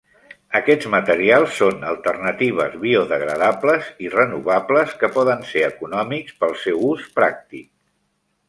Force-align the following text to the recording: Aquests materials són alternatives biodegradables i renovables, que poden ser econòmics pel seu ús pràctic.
Aquests 0.59 0.87
materials 0.93 1.51
són 1.57 1.83
alternatives 1.89 2.79
biodegradables 2.87 3.93
i 4.07 4.11
renovables, 4.15 4.97
que 5.03 5.13
poden 5.19 5.47
ser 5.53 5.65
econòmics 5.69 6.37
pel 6.41 6.61
seu 6.67 6.85
ús 6.93 7.09
pràctic. 7.21 7.71